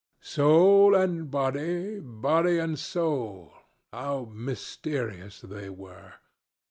Soul 0.23 0.95
and 0.95 1.29
body, 1.29 1.99
body 1.99 2.57
and 2.57 2.79
soul—how 2.79 4.31
mysterious 4.33 5.41
they 5.41 5.69
were! 5.69 6.15